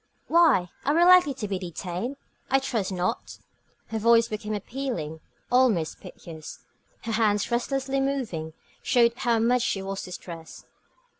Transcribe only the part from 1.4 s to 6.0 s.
be detained? I trust not." Her voice became appealing, almost